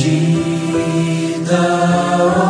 [0.00, 1.50] جيت
[2.20, 2.49] ربي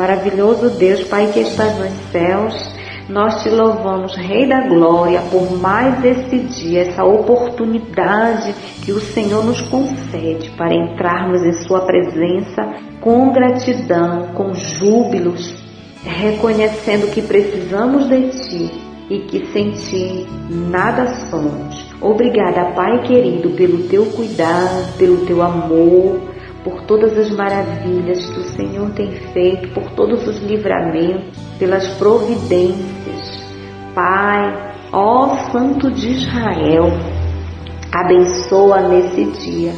[0.00, 2.54] Maravilhoso Deus, Pai que estás nos céus,
[3.06, 9.44] nós te louvamos, Rei da Glória, por mais esse dia, essa oportunidade que o Senhor
[9.44, 12.66] nos concede para entrarmos em Sua presença
[12.98, 15.54] com gratidão, com júbilos,
[16.02, 18.72] reconhecendo que precisamos de Ti
[19.10, 21.92] e que sem Ti nada somos.
[22.00, 28.44] Obrigada, Pai querido, pelo Teu cuidado, pelo Teu amor por todas as maravilhas que o
[28.44, 33.40] Senhor tem feito, por todos os livramentos, pelas providências.
[33.94, 36.90] Pai, ó Santo de Israel,
[37.92, 39.72] abençoa nesse dia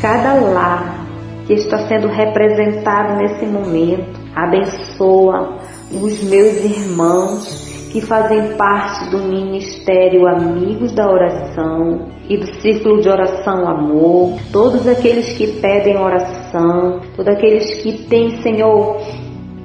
[0.00, 1.06] cada lar
[1.46, 4.18] que está sendo representado nesse momento.
[4.34, 5.58] Abençoa
[5.90, 7.67] os meus irmãos
[7.98, 14.86] que fazem parte do Ministério Amigos da Oração e do Círculo de Oração Amor, todos
[14.86, 19.00] aqueles que pedem oração, todos aqueles que têm, Senhor,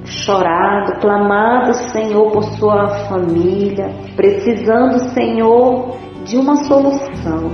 [0.04, 7.50] chorado, clamado, Senhor, por sua família, precisando, Senhor, de uma solução,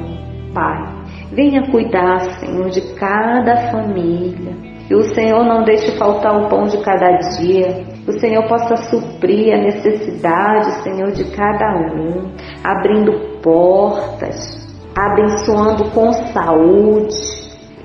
[0.55, 0.83] Pai.
[1.31, 4.71] Venha cuidar, Senhor, de cada família.
[4.89, 9.55] Que o Senhor não deixe faltar o pão de cada dia, o Senhor possa suprir
[9.55, 12.33] a necessidade, Senhor, de cada um,
[12.65, 17.15] abrindo portas, abençoando com saúde,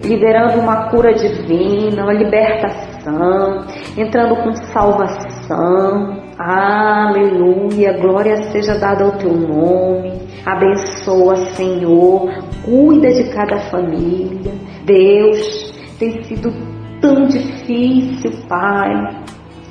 [0.03, 3.66] liberando uma cura divina, uma libertação,
[3.97, 6.25] entrando com salvação.
[6.38, 10.14] Aleluia, glória seja dada ao teu nome.
[10.46, 12.30] Abençoa, Senhor,
[12.64, 14.52] cuida de cada família.
[14.85, 16.52] Deus, tem sido
[17.00, 19.25] tão difícil, Pai,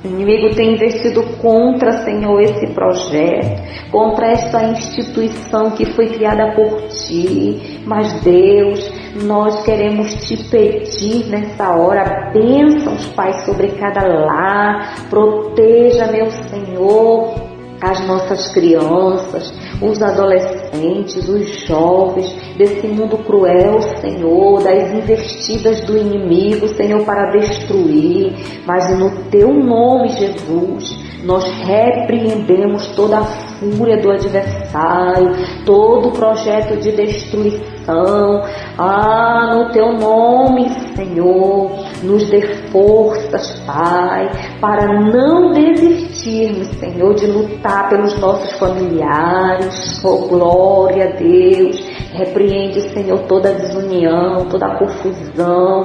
[0.05, 6.87] o inimigo tem investido contra, Senhor, esse projeto, contra esta instituição que foi criada por
[6.87, 7.81] Ti.
[7.85, 8.91] Mas, Deus,
[9.23, 15.07] nós queremos te pedir nessa hora bênçãos, Pai, sobre cada lar.
[15.09, 17.44] Proteja, meu Senhor,
[17.91, 26.67] as nossas crianças, os adolescentes, os jovens, desse mundo cruel, Senhor, das investidas do inimigo,
[26.69, 28.33] Senhor, para destruir.
[28.65, 35.31] Mas no teu nome, Jesus, nós repreendemos toda a fúria do adversário,
[35.65, 38.43] todo projeto de destruição.
[38.77, 42.41] Ah, no teu nome, Senhor, nos dê
[42.71, 44.29] forças, Pai,
[44.59, 50.03] para não desistirmos, Senhor, de lutar pelos nossos familiares.
[50.03, 51.79] Oh, glória a Deus.
[52.13, 55.83] Repreende, Senhor, toda desunião, toda confusão,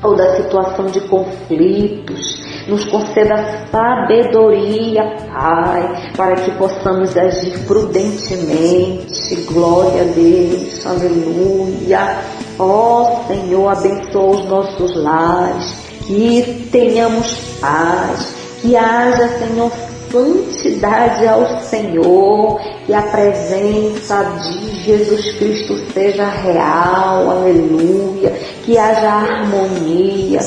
[0.00, 2.40] toda situação de conflitos
[2.70, 9.34] nos conceda sabedoria, Pai, para que possamos agir prudentemente.
[9.46, 12.49] Glória a Deus, aleluia.
[12.62, 15.74] Ó oh, Senhor, abençoa os nossos lares,
[16.06, 19.72] que tenhamos paz, que haja, Senhor,
[20.12, 28.30] santidade ao Senhor, que a presença de Jesus Cristo seja real, aleluia,
[28.62, 30.40] que haja harmonia,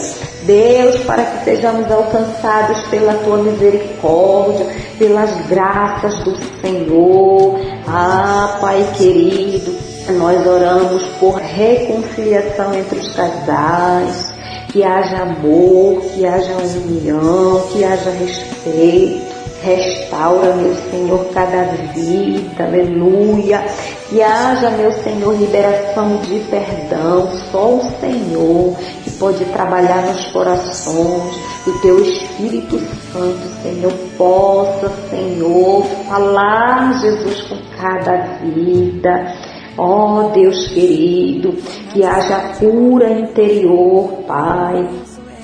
[0.43, 4.67] Deus, para que sejamos alcançados pela tua misericórdia,
[4.99, 7.59] pelas graças do Senhor.
[7.87, 14.33] Ah, Pai querido, nós oramos por reconciliação entre os casais,
[14.71, 19.33] que haja amor, que haja união, que haja respeito.
[19.63, 21.63] Restaura, meu Senhor, cada
[21.93, 23.63] vida, aleluia.
[24.09, 27.29] Que haja, meu Senhor, liberação de perdão.
[27.49, 31.35] Só o Senhor que pode trabalhar nos corações.
[31.63, 32.77] Que o teu Espírito
[33.13, 39.52] Santo, Senhor, possa, Senhor, falar, Jesus, com cada vida.
[39.77, 41.53] Ó oh, Deus querido,
[41.91, 44.87] que haja cura interior, Pai,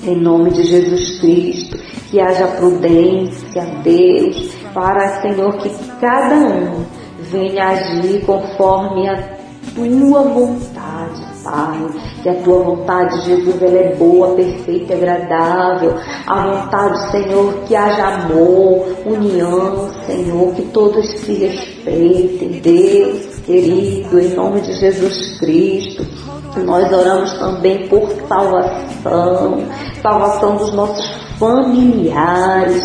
[0.04, 1.76] em nome de Jesus Cristo,
[2.10, 6.84] que haja prudência, Deus, para, Senhor, que cada um
[7.32, 9.40] venha agir conforme a
[9.74, 11.88] tua vontade, Pai.
[12.22, 15.96] Que a tua vontade, Jesus, ela é boa, perfeita e agradável.
[16.26, 24.34] A vontade, Senhor, que haja amor, união, Senhor, que todos se respeitem, Deus querido, em
[24.34, 26.06] nome de Jesus Cristo.
[26.64, 29.64] Nós oramos também por salvação,
[30.02, 31.06] salvação dos nossos
[31.38, 32.82] familiares,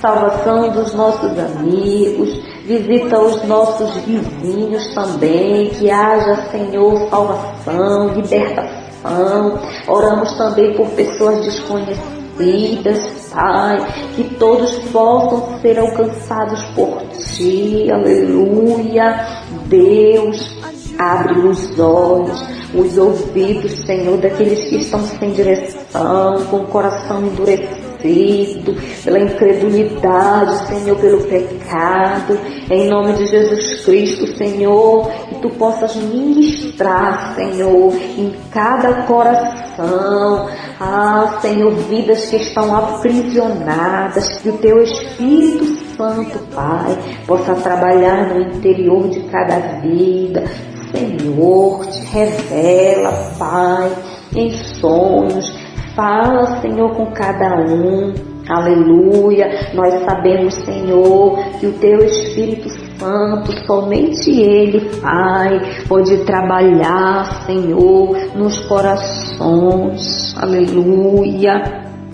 [0.00, 9.58] salvação dos nossos amigos, visita os nossos vizinhos também, que haja, Senhor, salvação, libertação.
[9.88, 13.78] Oramos também por pessoas desconhecidas, Pai,
[14.16, 19.24] que todos possam ser alcançados por Ti, aleluia.
[19.68, 20.56] Deus,
[20.98, 22.42] abre os olhos,
[22.74, 28.74] os ouvidos, Senhor, daqueles que estão sem direção, com o coração endurecido
[29.04, 32.38] pela incredulidade, Senhor, pelo pecado.
[32.70, 40.48] Em nome de Jesus Cristo, Senhor, que tu possas ministrar, Senhor, em cada coração.
[40.80, 46.96] Ah, Senhor, vidas que estão aprisionadas, que o teu Espírito Santo, Pai,
[47.26, 50.44] possa trabalhar no interior de cada vida.
[50.92, 53.92] Senhor, te revela, Pai,
[54.34, 55.52] em sonhos,
[55.98, 58.14] Fala, Senhor, com cada um.
[58.48, 59.72] Aleluia.
[59.74, 68.60] Nós sabemos, Senhor, que o teu Espírito Santo, somente Ele, Pai, pode trabalhar, Senhor, nos
[68.60, 70.36] corações.
[70.40, 71.64] Aleluia.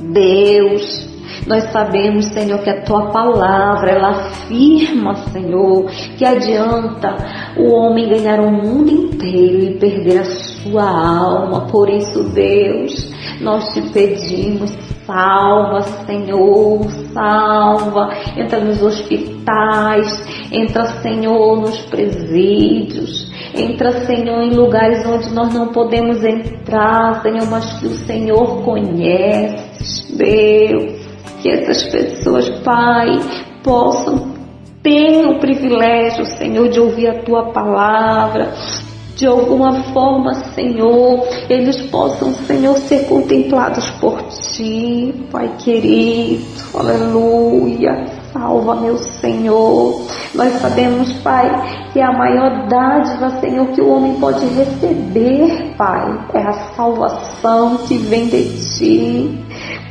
[0.01, 1.14] Deus,
[1.47, 7.17] nós sabemos, Senhor, que a tua palavra, ela afirma, Senhor, que adianta
[7.57, 11.67] o homem ganhar o mundo inteiro e perder a sua alma.
[11.67, 14.77] Por isso, Deus, nós te pedimos,
[15.07, 18.11] salva, Senhor, salva.
[18.37, 23.33] Entra nos hospitais, entra, Senhor, nos presídios.
[23.55, 29.65] Entra, Senhor, em lugares onde nós não podemos entrar, Senhor, mas que o Senhor conhece.
[30.17, 31.04] Deus,
[31.45, 33.21] que essas pessoas, Pai,
[33.63, 34.33] possam
[34.83, 38.55] ter o privilégio, Senhor, de ouvir a tua palavra,
[39.15, 46.43] de alguma forma, Senhor, eles possam, Senhor, ser contemplados por Ti, Pai querido,
[46.75, 48.25] aleluia.
[48.33, 50.07] Salva, meu Senhor.
[50.35, 51.49] Nós sabemos, Pai,
[51.93, 57.97] que a maior dádiva, Senhor, que o homem pode receber, Pai, é a salvação que
[57.97, 58.43] vem de
[58.77, 59.44] Ti.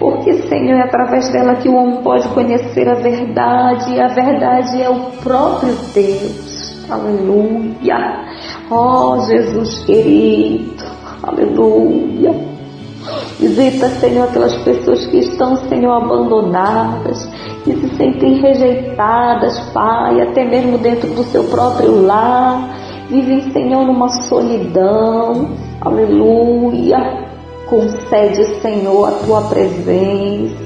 [0.03, 4.81] Porque, Senhor, é através dela que o homem pode conhecer a verdade, e a verdade
[4.81, 6.83] é o próprio Deus.
[6.89, 8.25] Aleluia.
[8.69, 10.83] Oh, Jesus querido,
[11.23, 12.35] aleluia.
[13.39, 17.25] Visita, Senhor, aquelas pessoas que estão, Senhor, abandonadas,
[17.63, 22.77] que se sentem rejeitadas, Pai, até mesmo dentro do seu próprio lar.
[23.09, 27.31] Vivem, Senhor, numa solidão, aleluia.
[27.69, 30.63] Concede, Senhor, a tua presença.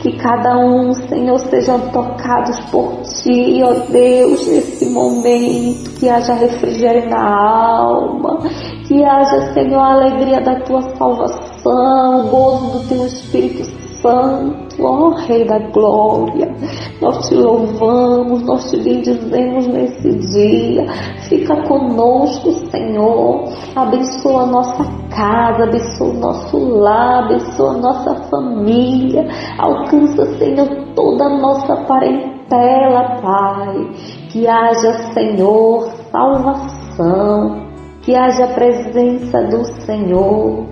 [0.00, 5.90] Que cada um, Senhor, sejam tocados por ti, ó Deus, nesse momento.
[5.98, 8.38] Que haja refrigério na alma.
[8.86, 13.64] Que haja, Senhor, a alegria da tua salvação, o gozo do teu Espírito
[14.00, 16.54] Santo, ó Rei da Glória.
[17.00, 20.86] Nós te louvamos, nós te bendizemos nesse dia.
[21.28, 23.44] Fica conosco, Senhor.
[23.74, 29.26] Abençoa a nossa casa, abençoa o nosso lar, abençoa a nossa família.
[29.58, 33.90] Alcança, Senhor, toda a nossa parentela, Pai.
[34.30, 37.66] Que haja, Senhor, salvação.
[38.02, 40.64] Que haja presença do Senhor.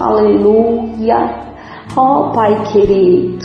[0.00, 1.48] Aleluia.
[1.96, 3.44] Ó oh, Pai querido,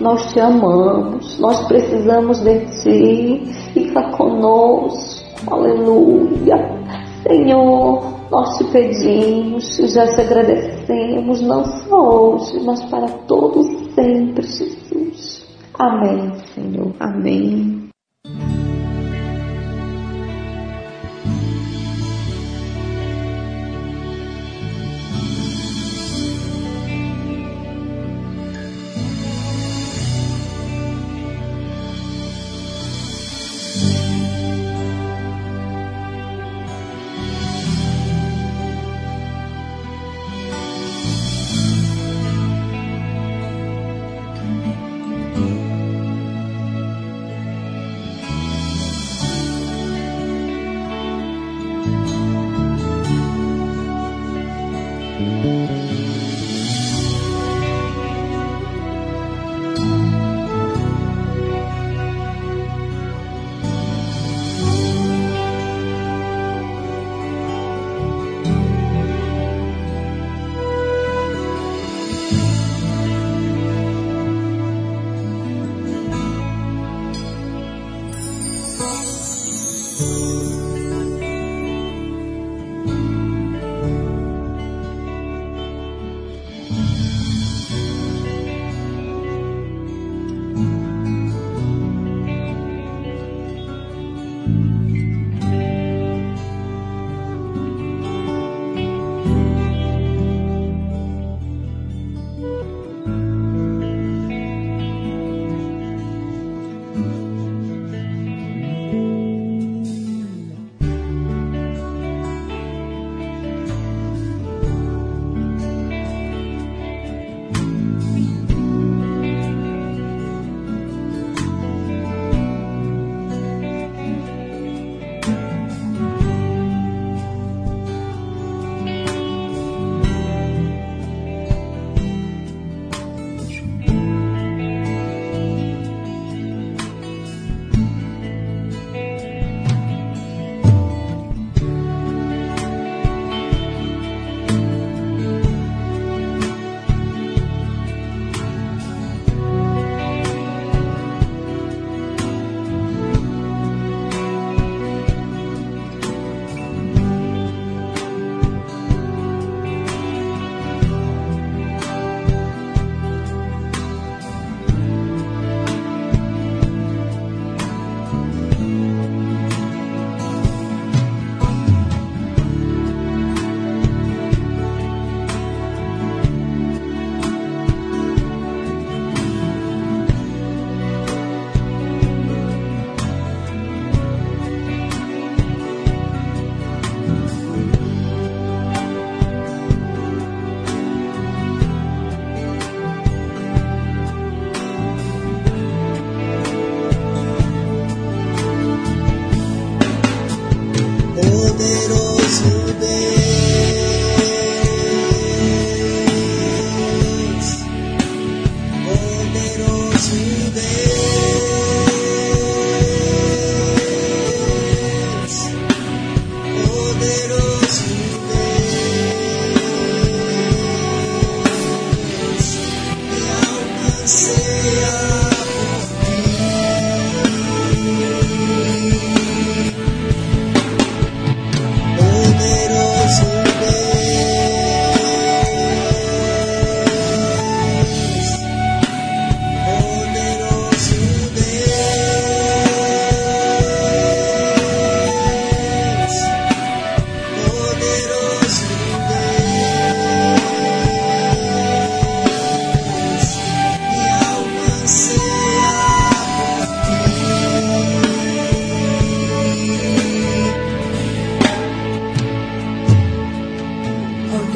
[0.00, 6.78] nós te amamos, nós precisamos de Ti, fica conosco, aleluia.
[7.22, 15.46] Senhor, nós te pedimos já te agradecemos, não só hoje, mas para todos sempre, Jesus.
[15.78, 17.77] Amém, Senhor, amém.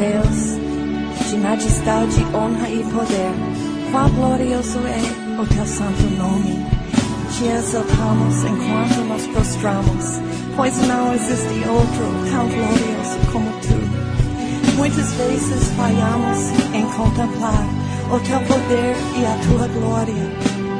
[0.03, 3.33] Deus, de majestade, honra e poder.
[3.93, 6.67] Quão glorioso é o teu santo nome.
[7.31, 10.21] Te exaltamos enquanto nos prostramos,
[10.57, 14.77] pois não existe outro tão glorioso como tu.
[14.77, 17.65] Muitas vezes falhamos em contemplar
[18.11, 20.33] o teu poder e a tua glória,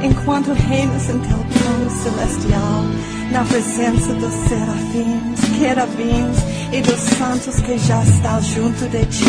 [0.03, 2.83] enquanto reinas em teu trono celestial,
[3.31, 6.52] na presença dos serafins, querubins
[7.73, 9.25] que já está junto de ti.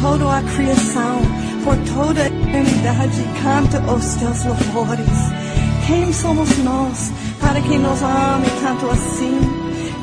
[0.00, 1.20] Toda a criação,
[1.64, 5.08] por toda a eternidade, canta os teus louvores.
[5.86, 9.40] Quem somos nós para que nos ame tanto assim?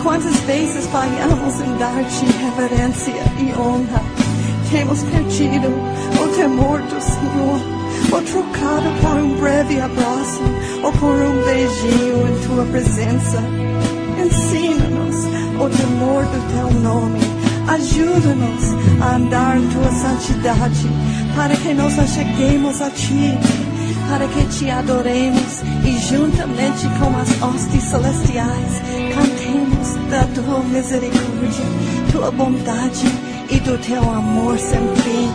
[0.02, 4.02] Quantas vezes falhamos em dar-te reverência e honra?
[4.72, 7.60] Temos perdido o temor do Senhor,
[8.12, 10.42] ou trocado por um breve abraço,
[10.84, 13.75] ou por um beijinho em tua presença.
[15.66, 17.20] O temor do teu nome.
[17.68, 20.88] Ajuda-nos a andar em tua santidade,
[21.36, 23.36] para que nos acheguemos a ti,
[24.08, 28.82] para que te adoremos e juntamente com as hostes celestiais
[29.16, 31.66] cantemos da tua misericórdia,
[32.12, 33.08] tua bondade
[33.50, 35.32] e do teu amor sem fim.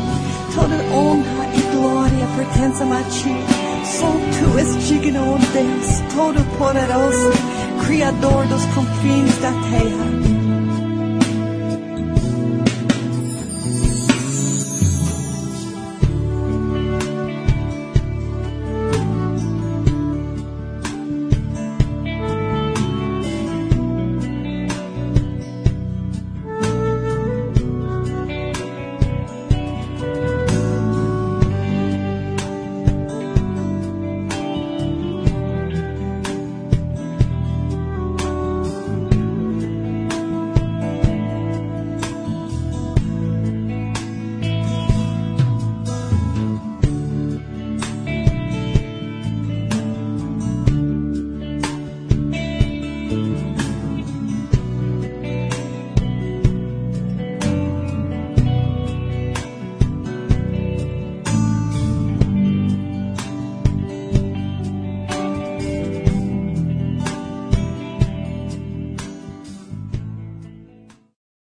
[0.54, 3.70] Toda honra e glória pertencem a ti.
[3.84, 7.32] Só tu és digno, Deus, todo poderoso,
[7.87, 10.39] Criador dos confins da terra.